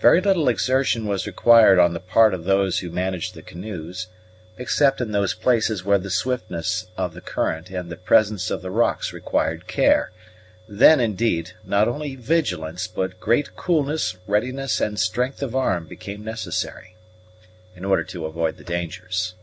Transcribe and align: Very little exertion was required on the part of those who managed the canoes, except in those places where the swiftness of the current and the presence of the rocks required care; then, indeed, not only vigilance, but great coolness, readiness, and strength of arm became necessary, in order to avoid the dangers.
Very 0.00 0.22
little 0.22 0.48
exertion 0.48 1.04
was 1.04 1.26
required 1.26 1.78
on 1.78 1.92
the 1.92 2.00
part 2.00 2.32
of 2.32 2.44
those 2.44 2.78
who 2.78 2.88
managed 2.88 3.34
the 3.34 3.42
canoes, 3.42 4.06
except 4.56 5.02
in 5.02 5.12
those 5.12 5.34
places 5.34 5.84
where 5.84 5.98
the 5.98 6.08
swiftness 6.08 6.86
of 6.96 7.12
the 7.12 7.20
current 7.20 7.68
and 7.68 7.90
the 7.90 7.98
presence 7.98 8.50
of 8.50 8.62
the 8.62 8.70
rocks 8.70 9.12
required 9.12 9.66
care; 9.66 10.12
then, 10.66 10.98
indeed, 10.98 11.50
not 11.62 11.88
only 11.88 12.16
vigilance, 12.16 12.86
but 12.86 13.20
great 13.20 13.54
coolness, 13.54 14.16
readiness, 14.26 14.80
and 14.80 14.98
strength 14.98 15.42
of 15.42 15.54
arm 15.54 15.86
became 15.86 16.24
necessary, 16.24 16.96
in 17.76 17.84
order 17.84 18.02
to 18.04 18.24
avoid 18.24 18.56
the 18.56 18.64
dangers. 18.64 19.34